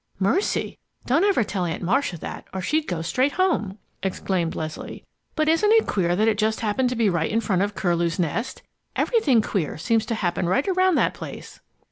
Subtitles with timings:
[0.17, 0.79] "Mercy!
[1.05, 5.05] Don't ever tell Aunt Marcia that, or she'd go straight home!" exclaimed Leslie.
[5.35, 8.17] "But isn't it queer that it just happened to be right in front of Curlew's
[8.17, 8.63] Nest!
[8.95, 11.59] Everything queer seems to happen right around that place."